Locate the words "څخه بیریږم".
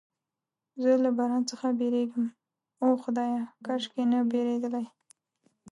1.51-2.25